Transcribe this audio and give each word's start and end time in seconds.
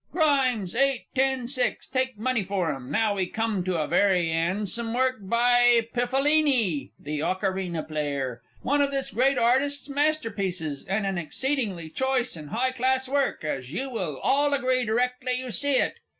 GRIMES, 0.13 0.73
Eight, 0.73 1.05
ten, 1.13 1.47
six. 1.47 1.85
Take 1.85 2.17
money 2.17 2.41
for 2.43 2.73
'em. 2.73 2.89
Now 2.89 3.13
we 3.13 3.27
come 3.27 3.63
to 3.65 3.77
a 3.77 3.85
very 3.87 4.31
'andsome 4.31 4.95
work 4.95 5.17
by 5.21 5.89
Piffalini 5.93 6.89
"The 6.99 7.19
Ocarina 7.19 7.87
Player," 7.87 8.41
one 8.63 8.81
of 8.81 8.89
this 8.89 9.11
great 9.11 9.37
artist's 9.37 9.89
masterpieces, 9.89 10.83
and 10.85 11.05
an 11.05 11.19
exceedingly 11.19 11.87
choice 11.91 12.35
and 12.35 12.49
high 12.49 12.71
class 12.71 13.07
work, 13.07 13.43
as 13.43 13.71
you 13.71 13.91
will 13.91 14.19
all 14.23 14.55
agree 14.55 14.85
directly 14.85 15.33
you 15.33 15.51
see 15.51 15.73
it. 15.75 15.99